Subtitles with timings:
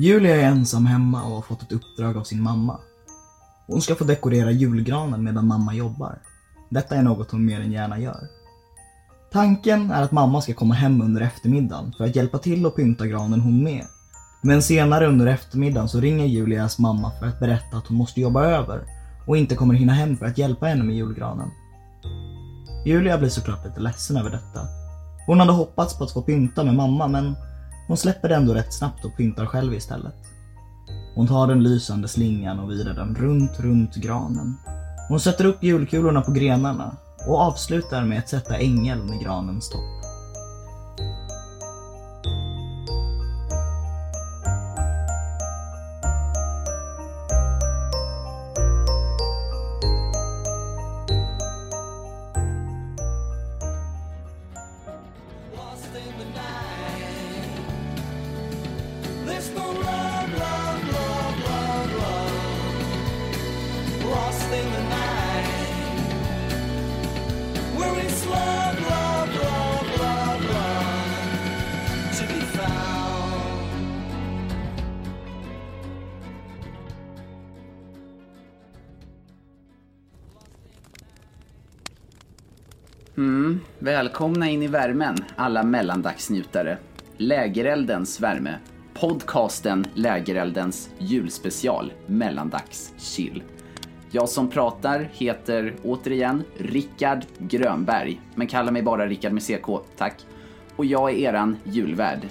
[0.00, 2.78] Julia är ensam hemma och har fått ett uppdrag av sin mamma.
[3.66, 6.18] Hon ska få dekorera julgranen medan mamma jobbar.
[6.70, 8.28] Detta är något hon mer än gärna gör.
[9.32, 13.06] Tanken är att mamma ska komma hem under eftermiddagen för att hjälpa till att pynta
[13.06, 13.84] granen hon med.
[14.42, 18.44] Men senare under eftermiddagen så ringer Julias mamma för att berätta att hon måste jobba
[18.44, 18.84] över
[19.26, 21.50] och inte kommer hinna hem för att hjälpa henne med julgranen.
[22.86, 24.60] Julia blir såklart lite ledsen över detta.
[25.26, 27.36] Hon hade hoppats på att få pynta med mamma men
[27.90, 30.14] hon släpper det ändå rätt snabbt och pyntar själv istället.
[31.14, 34.56] Hon tar den lysande slingan och virar den runt, runt granen.
[35.08, 39.99] Hon sätter upp julkulorna på grenarna och avslutar med att sätta ängeln i granens topp.
[83.20, 86.78] Mm, välkomna in i värmen, alla mellandagsnjutare.
[87.16, 88.58] Lägereldens värme.
[88.94, 93.42] Podcasten Lägereldens julspecial, Mellandags chill.
[94.12, 99.66] Jag som pratar heter återigen Rickard Grönberg, men kalla mig bara Rickard med CK,
[99.96, 100.26] tack.
[100.76, 102.28] Och jag är eran julvärd.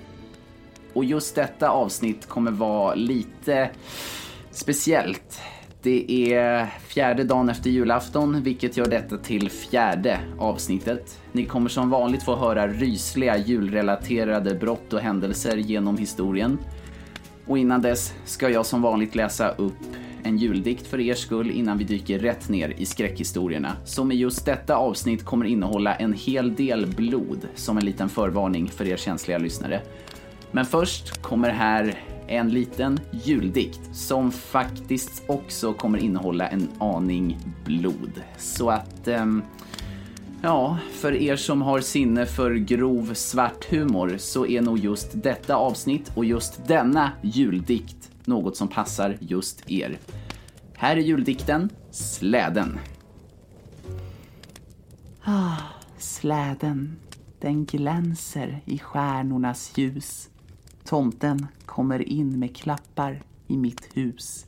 [0.94, 3.70] Och just detta avsnitt kommer vara lite
[4.52, 5.42] speciellt.
[5.82, 11.20] Det är fjärde dagen efter julafton, vilket gör detta till fjärde avsnittet.
[11.32, 16.58] Ni kommer som vanligt få höra rysliga julrelaterade brott och händelser genom historien.
[17.48, 19.78] Och innan dess ska jag som vanligt läsa upp
[20.24, 24.46] en juldikt för er skull innan vi dyker rätt ner i skräckhistorierna, som i just
[24.46, 29.38] detta avsnitt kommer innehålla en hel del blod, som en liten förvarning för er känsliga
[29.38, 29.82] lyssnare.
[30.52, 38.22] Men först kommer här en liten juldikt som faktiskt också kommer innehålla en aning blod.
[38.38, 39.42] Så att, ehm,
[40.42, 45.56] ja, för er som har sinne för grov svart humor så är nog just detta
[45.56, 50.00] avsnitt och just denna juldikt något som passar just er.
[50.74, 52.80] Här är juldikten Släden.
[55.24, 55.58] Ah,
[55.98, 56.96] släden,
[57.40, 60.30] den glänser i stjärnornas ljus.
[60.84, 64.46] Tomten kommer in med klappar i mitt hus.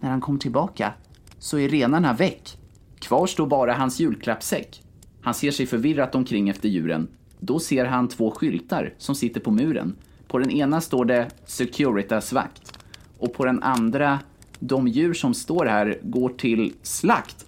[0.00, 0.92] När han kommer tillbaka
[1.38, 2.58] så är renarna väck.
[2.98, 4.82] Kvar står bara hans julklappssäck.
[5.20, 7.08] Han ser sig förvirrat omkring efter djuren.
[7.40, 9.96] Då ser han två skyltar som sitter på muren.
[10.28, 12.78] På den ena står det Securitas-vakt
[13.18, 14.18] och på den andra
[14.58, 17.46] de djur som står här går till slakt.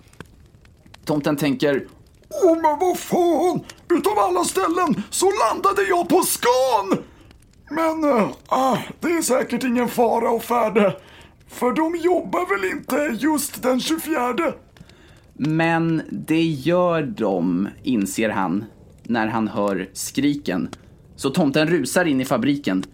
[1.04, 1.87] Tomten tänker
[2.44, 3.60] Åh, men vad fan!
[3.91, 7.04] Utav alla ställen så landade jag på Scan!
[7.70, 10.97] Men, äh, det är säkert ingen fara och färde.
[11.48, 14.53] För de jobbar väl inte just den 24?
[15.34, 18.64] Men det gör de, inser han
[19.03, 20.69] när han hör skriken.
[21.16, 22.84] Så tomten rusar in i fabriken.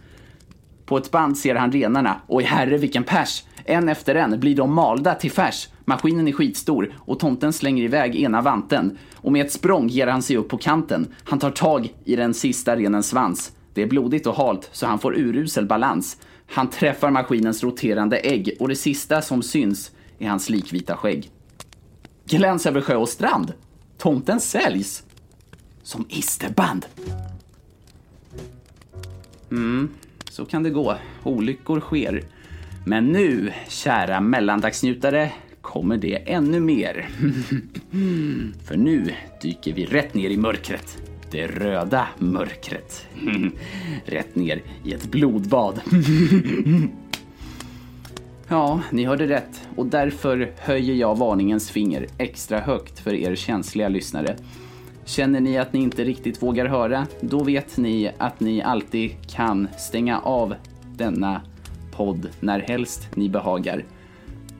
[0.87, 2.21] På ett band ser han renarna.
[2.29, 3.45] Oj herre vilken pers!
[3.65, 5.69] En efter en blir de malda till färs.
[5.85, 8.99] Maskinen är skitstor och tomten slänger iväg ena vanten.
[9.17, 11.15] Och med ett språng ger han sig upp på kanten.
[11.25, 13.53] Han tar tag i den sista renens svans.
[13.75, 16.17] Det är blodigt och halt så han får urusel balans.
[16.47, 21.31] Han träffar maskinens roterande ägg och det sista som syns är hans likvita skägg.
[22.25, 23.53] Gläns över sjö och strand.
[23.99, 25.03] Tomten säljs.
[25.83, 26.87] Som isterband.
[29.53, 29.89] Mm,
[30.31, 30.97] så kan det gå.
[31.23, 32.23] Olyckor sker.
[32.87, 37.09] Men nu, kära mellandagsnjutare, kommer det ännu mer.
[38.65, 41.03] För nu dyker vi rätt ner i mörkret.
[41.31, 43.07] Det röda mörkret.
[44.05, 45.81] rätt ner i ett blodbad.
[48.49, 53.89] Ja, ni hörde rätt och därför höjer jag varningens finger extra högt för er känsliga
[53.89, 54.37] lyssnare.
[55.05, 59.69] Känner ni att ni inte riktigt vågar höra, då vet ni att ni alltid kan
[59.79, 60.55] stänga av
[60.97, 61.41] denna
[61.97, 63.85] podd när helst ni behagar.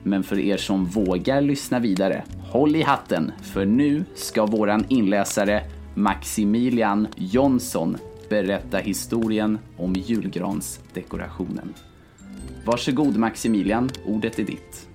[0.03, 5.63] Men för er som vågar lyssna vidare, håll i hatten för nu ska våran inläsare
[5.95, 7.97] Maximilian Jonsson
[8.29, 11.75] berätta historien om julgransdekorationen.
[12.67, 14.89] Varsågod Maximilian, ordet är ditt.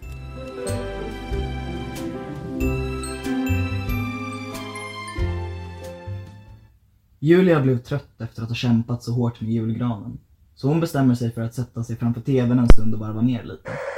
[7.19, 10.17] Julia blev trött efter att ha kämpat så hårt med julgranen.
[10.55, 13.43] Så hon bestämmer sig för att sätta sig framför TVn en stund och varva ner
[13.43, 13.71] lite.
[13.71, 13.97] Oh.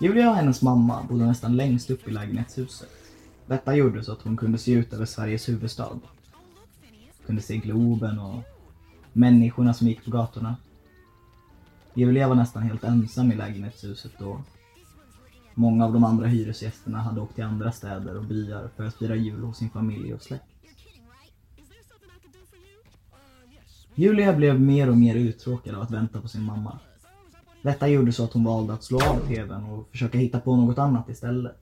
[0.00, 2.88] Julia och hennes mamma bodde nästan längst upp i lägenhetshuset.
[3.46, 6.00] Detta gjorde så att hon kunde se ut över Sveriges huvudstad.
[7.26, 8.42] Kunde se Globen och
[9.12, 10.56] människorna som gick på gatorna.
[11.94, 14.42] Julia var nästan helt ensam i lägenhetshuset då.
[15.58, 19.16] Många av de andra hyresgästerna hade åkt till andra städer och byar för att fira
[19.16, 20.44] jul hos sin familj och släkt.
[23.94, 26.78] Julia blev mer och mer uttråkad av att vänta på sin mamma.
[27.62, 30.78] Detta gjorde så att hon valde att slå av TVn och försöka hitta på något
[30.78, 31.56] annat istället.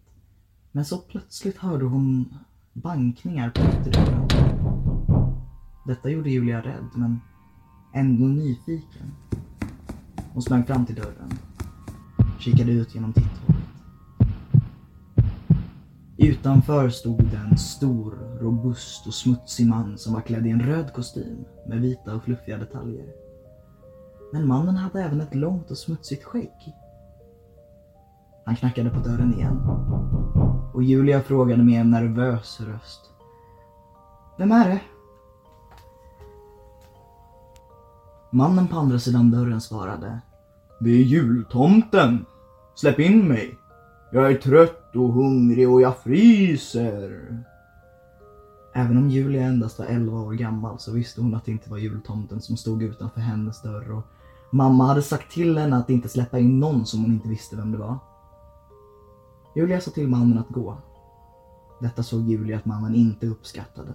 [0.73, 2.35] Men så plötsligt hörde hon
[2.73, 4.29] bankningar på ytterdörren.
[5.87, 7.21] Detta gjorde Julia rädd, men
[7.95, 9.13] ändå nyfiken.
[10.33, 11.33] Hon sprang fram till dörren.
[12.39, 13.66] Kikade ut genom titthålet.
[16.19, 20.93] Utanför stod det en stor, robust och smutsig man som var klädd i en röd
[20.93, 23.07] kostym med vita och fluffiga detaljer.
[24.33, 26.75] Men mannen hade även ett långt och smutsigt skägg.
[28.45, 29.57] Han knackade på dörren igen.
[30.75, 33.01] Och Julia frågade med en nervös röst.
[34.39, 34.81] Vem är det?
[38.31, 40.21] Mannen på andra sidan dörren svarade.
[40.81, 42.27] Det är jultomten.
[42.75, 43.59] Släpp in mig.
[44.17, 47.37] Jag är trött och hungrig och jag fryser.
[48.75, 51.79] Även om Julia endast var 11 år gammal så visste hon att det inte var
[51.79, 54.03] jultomten som stod utanför hennes dörr och
[54.51, 57.73] mamma hade sagt till henne att inte släppa in någon som hon inte visste vem
[57.73, 57.99] det var.
[59.57, 60.77] Julia sa till mannen att gå.
[61.81, 63.93] Detta såg Julia att mannen inte uppskattade.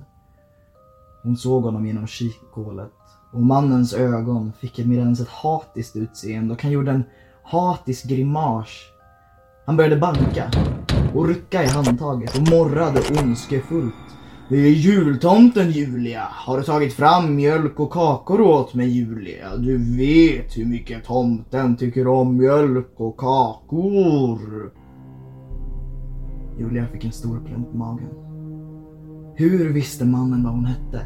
[1.24, 2.94] Hon såg honom genom kikhålet
[3.32, 7.04] och mannens ögon fick med mer ett hatiskt utseende och han gjorde en
[7.44, 8.91] hatisk grimas.
[9.72, 10.52] Han började banka
[11.16, 13.94] och rycka i handtaget och morrade ondskefullt.
[14.50, 16.28] Det är jultomten Julia.
[16.32, 19.56] Har du tagit fram mjölk och kakor åt mig Julia?
[19.58, 24.72] Du vet hur mycket tomten tycker om mjölk och kakor.
[26.60, 28.10] Julia fick en stor plump i magen.
[29.36, 31.06] Hur visste mannen vad hon hette?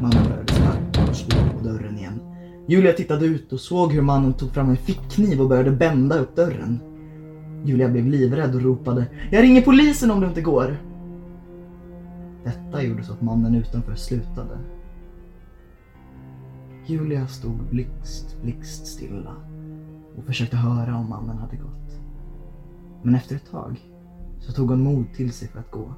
[0.00, 2.20] Mannen började sparka och slå på dörren igen.
[2.66, 6.36] Julia tittade ut och såg hur mannen tog fram en fickkniv och började bända upp
[6.36, 6.80] dörren.
[7.64, 10.76] Julia blev livrädd och ropade Jag ringer polisen om du inte går.
[12.44, 14.58] Detta gjorde så att mannen utanför slutade.
[16.86, 19.36] Julia stod blixt, blixt stilla
[20.16, 22.00] och försökte höra om mannen hade gått.
[23.02, 23.80] Men efter ett tag
[24.38, 25.94] så tog hon mod till sig för att gå.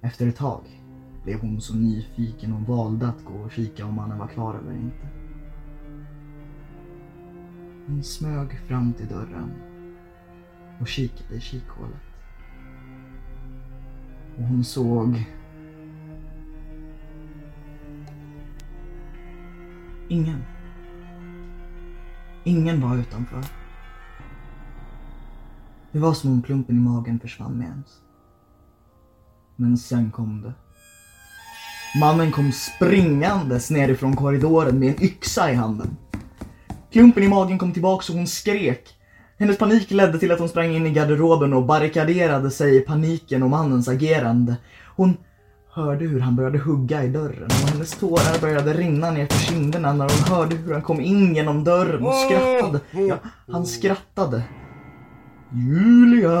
[0.00, 0.83] Efter ett tag
[1.24, 4.72] blev hon så nyfiken och valde att gå och kika om mannen var klar eller
[4.72, 5.08] inte.
[7.86, 9.52] Hon smög fram till dörren
[10.80, 12.02] och kikade i kikhålet.
[14.36, 15.24] Och hon såg...
[20.08, 20.42] Ingen.
[22.44, 23.44] Ingen var utanför.
[25.92, 28.02] Det var som om klumpen i magen försvann med ens.
[29.56, 30.52] Men sen kom det.
[31.96, 35.96] Mannen kom springandes nerifrån korridoren med en yxa i handen.
[36.92, 38.88] Klumpen i magen kom tillbaks och hon skrek.
[39.38, 43.42] Hennes panik ledde till att hon sprang in i garderoben och barrikaderade sig i paniken
[43.42, 44.56] och mannens agerande.
[44.96, 45.16] Hon
[45.70, 49.92] hörde hur han började hugga i dörren och hennes tårar började rinna ner för kinderna
[49.92, 52.80] när hon hörde hur han kom in genom dörren och skrattade.
[52.92, 53.16] Ja,
[53.52, 54.42] han skrattade.
[55.52, 56.40] Julia!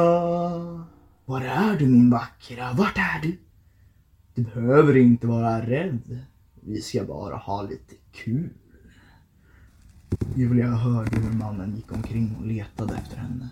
[1.24, 2.72] Var är du min vackra?
[2.72, 3.43] Vart är du?
[4.34, 6.18] Du behöver inte vara rädd.
[6.60, 8.50] Vi ska bara ha lite kul.
[10.36, 13.48] Julia hörde hur mannen gick omkring och letade efter henne.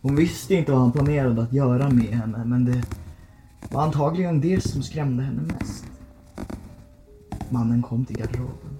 [0.00, 2.82] Hon visste inte vad han planerade att göra med henne men det
[3.70, 5.84] var antagligen det som skrämde henne mest.
[7.50, 8.78] Mannen kom till garderoben.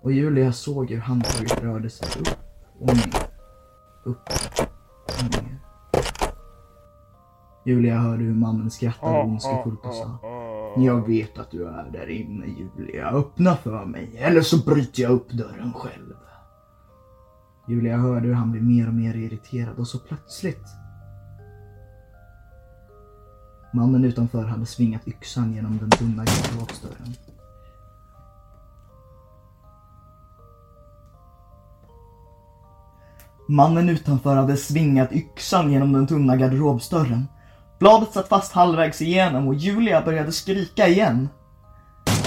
[0.00, 2.38] Och Julia såg hur handtaget rörde sig upp
[2.78, 3.14] och ner.
[4.04, 4.28] Upp
[5.06, 5.53] och ner.
[7.66, 10.18] Julia hörde hur mannen skrattade ondskefullt och sa
[10.76, 13.10] Jag vet att du är där inne Julia.
[13.10, 16.14] Öppna för mig eller så bryter jag upp dörren själv.
[17.68, 20.66] Julia hörde hur han blev mer och mer irriterad och så plötsligt
[23.74, 27.14] Mannen utanför hade svingat yxan genom den tunna garderobsdörren.
[33.48, 37.26] Mannen utanför hade svingat yxan genom den tunna garderobsdörren.
[37.78, 41.28] Bladet satt fast halvvägs igenom och Julia började skrika igen.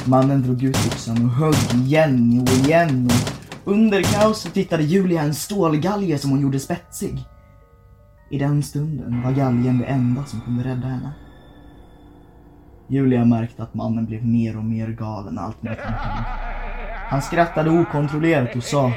[0.05, 3.09] Mannen drog ut yxan och högg igen och igen
[3.65, 7.25] och under kaoset hittade Julia en stålgalge som hon gjorde spetsig.
[8.29, 11.11] I den stunden var galgen det enda som kunde rädda henne.
[12.87, 16.23] Julia märkte att mannen blev mer och mer galen allt mer han
[17.09, 18.91] Han skrattade okontrollerat och sa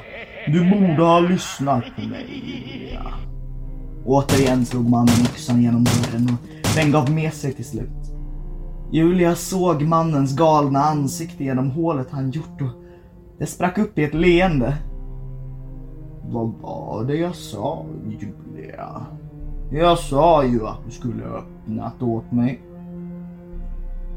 [0.47, 3.30] Du borde ha lyssnat på mig Julia.
[4.04, 8.12] Återigen slog mannen yxan genom dörren och den gav med sig till slut.
[8.92, 12.83] Julia såg mannens galna ansikte genom hålet han gjort och
[13.38, 14.76] det sprack upp i ett leende.
[16.25, 19.07] Vad var det jag sa, Julia?
[19.73, 22.61] Jag sa ju att du skulle öppnat åt mig.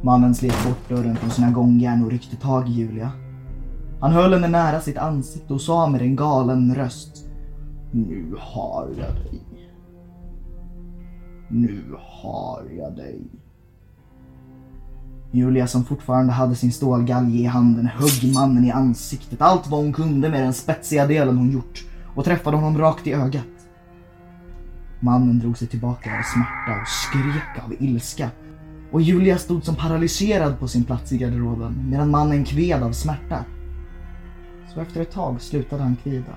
[0.04, 3.12] Mannen slet bort dörren från sina gångjärn och ryckte tag i Julia.
[4.00, 7.26] Han höll henne nära sitt ansikte och sa med en galen röst.
[7.92, 9.42] Nu har jag dig.
[11.56, 13.22] Nu har jag dig.
[15.32, 19.94] Julia som fortfarande hade sin stålgalge i handen högg mannen i ansiktet allt vad hon
[19.94, 23.48] kunde med den spetsiga delen hon gjort och träffade honom rakt i ögat.
[25.00, 28.30] Mannen drog sig tillbaka av smärta och skrek av ilska
[28.92, 33.46] och Julia stod som paralyserad på sin plats i garderoben medan mannen kved av smärta.
[34.74, 36.36] Så efter ett tag slutade han kvida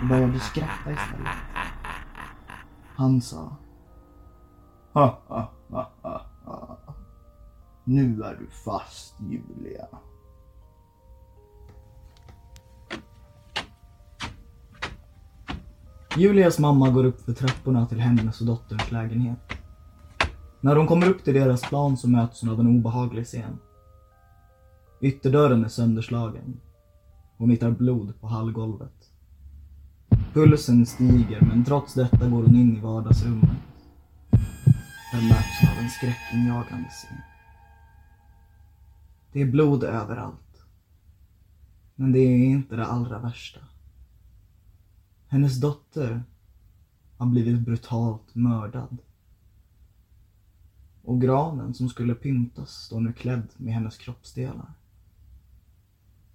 [0.00, 1.36] och började skratta istället.
[2.96, 3.56] Han sa
[4.92, 6.94] ha, ha, ha, ha, ha.
[7.84, 9.88] Nu är du fast, Julia.
[16.16, 19.38] Julias mamma går upp för trapporna till hennes och dotterns lägenhet.
[20.60, 23.58] När de kommer upp till deras plan så möts hon av en obehaglig scen.
[25.00, 26.60] Ytterdörren är sönderslagen.
[27.36, 29.10] Hon hittar blod på hallgolvet.
[30.32, 33.71] Pulsen stiger men trots detta går hon in i vardagsrummet.
[35.12, 37.20] Den möts av en skräckinjagande scen.
[39.32, 40.64] Det är blod överallt.
[41.94, 43.60] Men det är inte det allra värsta.
[45.28, 46.22] Hennes dotter
[47.16, 48.98] har blivit brutalt mördad.
[51.02, 54.72] Och granen som skulle pyntas står nu klädd med hennes kroppsdelar.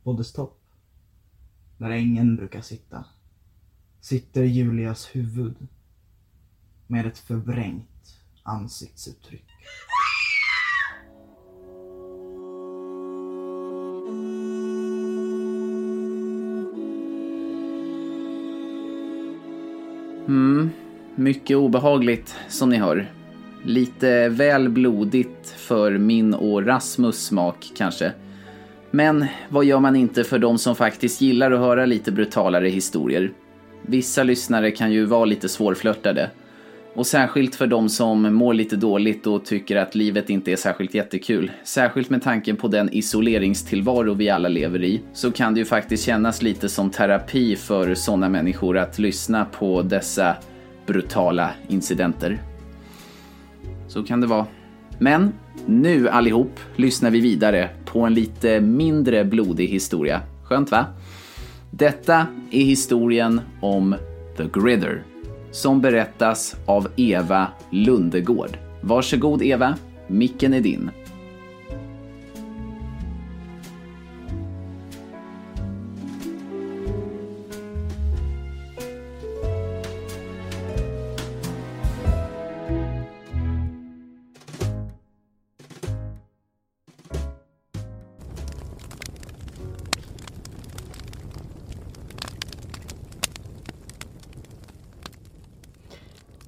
[0.04, 0.62] På dess topp,
[1.78, 3.06] där ängeln brukar sitta,
[4.00, 5.68] sitter Julias huvud
[6.88, 7.97] med ett förvrängt
[8.48, 9.44] ansiktsuttryck.
[20.28, 20.70] Mm,
[21.16, 23.12] mycket obehagligt som ni hör.
[23.64, 28.12] Lite väl blodigt för min och Rasmus smak kanske.
[28.92, 33.32] Men vad gör man inte för de som faktiskt gillar att höra lite brutalare historier?
[33.82, 36.30] Vissa lyssnare kan ju vara lite svårflörtade.
[36.98, 40.94] Och särskilt för de som mår lite dåligt och tycker att livet inte är särskilt
[40.94, 41.52] jättekul.
[41.64, 45.02] Särskilt med tanken på den isoleringstillvaro vi alla lever i.
[45.14, 49.82] Så kan det ju faktiskt kännas lite som terapi för sådana människor att lyssna på
[49.82, 50.36] dessa
[50.86, 52.42] brutala incidenter.
[53.88, 54.46] Så kan det vara.
[55.00, 55.34] Men
[55.66, 60.22] nu allihop lyssnar vi vidare på en lite mindre blodig historia.
[60.44, 60.86] Skönt va?
[61.72, 63.96] Detta är historien om
[64.38, 65.04] The Gridder
[65.58, 68.58] som berättas av Eva Lundegård.
[68.82, 69.76] Varsågod Eva,
[70.08, 70.90] micken är din.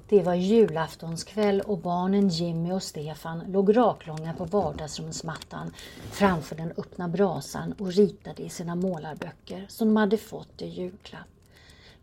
[0.09, 5.73] Det var julaftonskväll och barnen Jimmy och Stefan låg raklånga på vardagsrumsmattan
[6.11, 11.27] framför den öppna brasan och ritade i sina målarböcker som de hade fått i julklapp.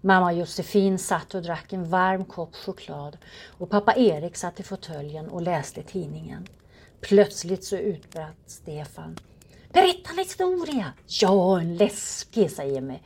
[0.01, 3.19] Mamma Josefin satt och drack en varm kopp choklad
[3.59, 6.47] och pappa Erik satt i fåtöljen och läste tidningen.
[7.01, 9.19] Plötsligt så utbrast Stefan.
[9.73, 10.93] Berätta en historia!
[11.07, 12.99] Ja, en läskig, säger Jimmy.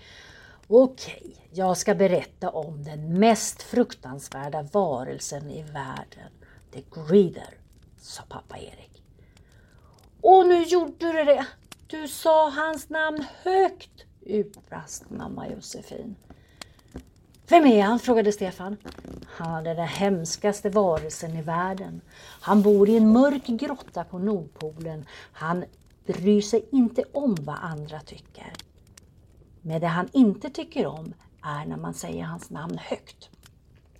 [0.72, 6.32] Okej, jag ska berätta om den mest fruktansvärda varelsen i världen.
[6.72, 7.54] The Greeder,
[8.00, 9.02] sa pappa Erik.
[10.20, 11.46] Och nu gjorde du det!
[11.86, 16.16] Du sa hans namn högt, utbrast mamma Josefin.
[17.48, 17.98] Vem är han?
[17.98, 18.76] frågade Stefan.
[19.26, 22.00] Han är den hemskaste varelsen i världen.
[22.40, 25.06] Han bor i en mörk grotta på Nordpolen.
[25.32, 25.64] Han
[26.06, 28.52] bryr sig inte om vad andra tycker.
[29.62, 33.30] Men det han inte tycker om är när man säger hans namn högt.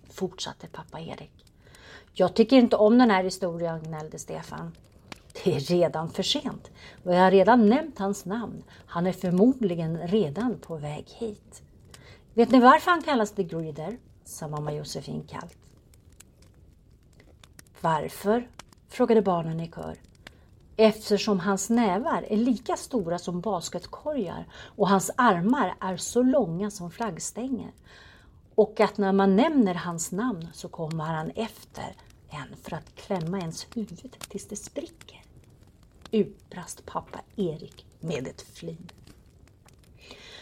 [0.09, 1.45] Fortsatte pappa Erik.
[2.13, 4.71] Jag tycker inte om den här historien, gnällde Stefan.
[5.43, 6.71] Det är redan för sent
[7.03, 8.63] och jag har redan nämnt hans namn.
[8.85, 11.63] Han är förmodligen redan på väg hit.
[12.33, 13.97] Vet ni varför han kallas The Greeder?
[14.25, 15.57] sa mamma Josefin kallt.
[17.81, 18.47] Varför?
[18.87, 19.97] frågade barnen i kör
[20.83, 26.91] eftersom hans nävar är lika stora som basketkorgar och hans armar är så långa som
[26.91, 27.71] flaggstänger.
[28.55, 31.95] Och att när man nämner hans namn så kommer han efter
[32.29, 35.23] en för att klämma ens huvud tills det spricker.
[36.11, 38.89] Utbrast pappa Erik med ett flin.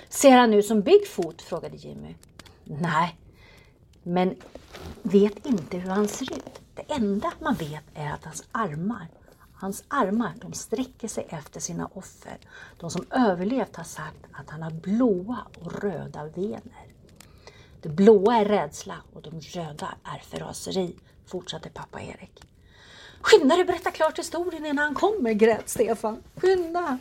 [0.09, 1.41] Ser han ut som Bigfoot?
[1.41, 2.15] frågade Jimmy.
[2.63, 3.19] Nej,
[4.03, 4.35] men
[5.01, 6.61] vet inte hur han ser ut.
[6.75, 9.07] Det enda man vet är att hans armar,
[9.59, 12.37] hans armar, de sträcker sig efter sina offer.
[12.79, 16.87] De som överlevt har sagt att han har blåa och röda vener.
[17.81, 22.43] Det blåa är rädsla och de röda är förraseri, fortsatte pappa Erik.
[23.21, 26.23] Skynda dig berätta klart historien innan han kommer, grät Stefan.
[26.35, 26.97] Skynda!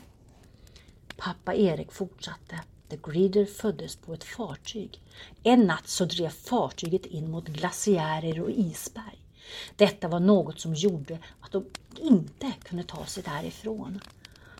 [1.17, 2.61] Pappa Erik fortsatte.
[2.89, 5.01] The Greeder föddes på ett fartyg.
[5.43, 9.28] En natt så drev fartyget in mot glaciärer och isberg.
[9.77, 11.65] Detta var något som gjorde att de
[11.97, 14.01] inte kunde ta sig därifrån.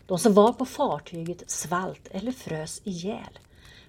[0.05, 3.39] De som var på fartyget svalt eller frös ihjäl.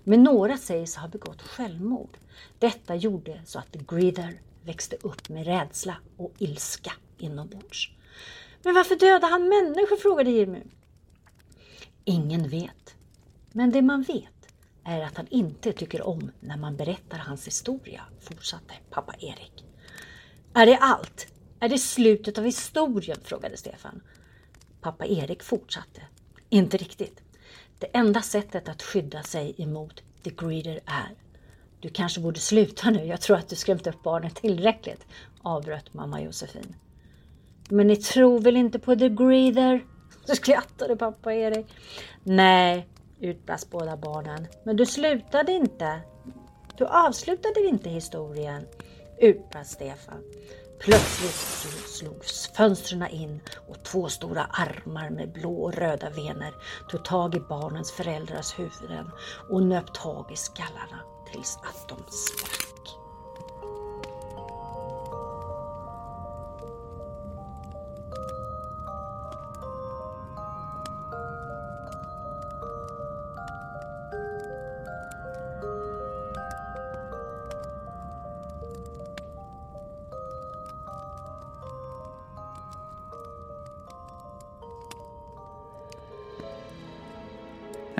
[0.04, 2.16] Men några sägs ha begått självmord.
[2.58, 7.90] Detta gjorde så att The växte upp med rädsla och ilska inombords.
[8.62, 9.96] Men varför dödade han människor?
[9.96, 10.62] frågade Jimmy.
[12.04, 12.94] Ingen vet.
[13.52, 14.54] Men det man vet
[14.84, 19.64] är att han inte tycker om när man berättar hans historia, fortsatte pappa Erik.
[20.54, 21.26] Är det allt?
[21.60, 23.18] Är det slutet av historien?
[23.24, 24.00] frågade Stefan.
[24.80, 26.02] Pappa Erik fortsatte.
[26.48, 27.20] Inte riktigt.
[27.78, 31.14] Det enda sättet att skydda sig emot The Greeder är
[31.80, 35.06] Du kanske borde sluta nu, jag tror att du skrämt upp barnen tillräckligt,
[35.42, 36.76] avbröt mamma Josefin.
[37.68, 39.84] Men ni tror väl inte på The Greeder?
[40.24, 41.66] skrattade pappa Erik.
[42.22, 42.88] Nej,
[43.20, 44.46] utbrast båda barnen.
[44.64, 46.00] Men du slutade inte.
[46.76, 48.66] Du avslutade inte historien,
[49.20, 50.24] utbrast Stefan.
[50.78, 56.54] Plötsligt slogs fönstren in och två stora armar med blå och röda vener
[56.90, 59.10] tog tag i barnens föräldrars huvuden
[59.50, 61.00] och nöp tag i skallarna
[61.32, 62.79] tills att de sprack.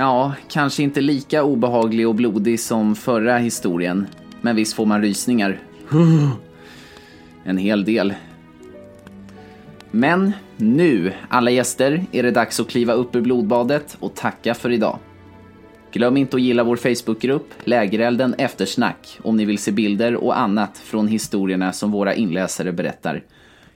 [0.01, 4.07] Ja, kanske inte lika obehaglig och blodig som förra historien.
[4.41, 5.59] Men visst får man rysningar.
[7.45, 8.15] En hel del.
[9.91, 14.71] Men nu, alla gäster, är det dags att kliva upp ur blodbadet och tacka för
[14.71, 14.99] idag.
[15.93, 20.79] Glöm inte att gilla vår Facebookgrupp Lägerelden Eftersnack om ni vill se bilder och annat
[20.79, 23.23] från historierna som våra inläsare berättar.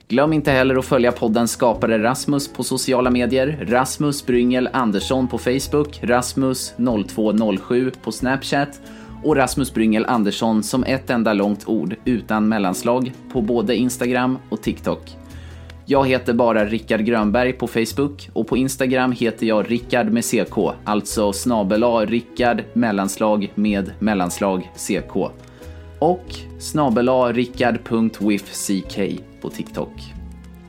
[0.07, 5.37] Glöm inte heller att följa podden skapare Rasmus på sociala medier, Rasmus Bryngel Andersson på
[5.37, 8.81] Facebook, Rasmus0207 på Snapchat
[9.23, 14.61] och Rasmus Bryngel Andersson som ett enda långt ord utan mellanslag på både Instagram och
[14.61, 15.17] TikTok.
[15.85, 20.57] Jag heter bara Rickard Grönberg på Facebook och på Instagram heter jag Rickard med CK,
[20.83, 25.15] alltså snabel A Rickard mellanslag med mellanslag CK.
[25.99, 26.25] Och
[26.59, 30.13] snabel A rickard.wifck på TikTok.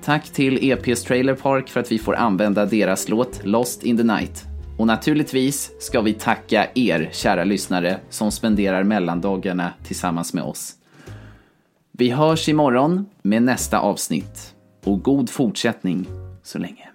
[0.03, 4.03] Tack till EPS Trailer Park för att vi får använda deras låt Lost in the
[4.03, 4.45] Night.
[4.79, 10.75] Och naturligtvis ska vi tacka er, kära lyssnare, som spenderar mellandagarna tillsammans med oss.
[11.93, 14.55] Vi hörs imorgon med nästa avsnitt.
[14.85, 16.07] Och god fortsättning
[16.43, 16.89] så länge.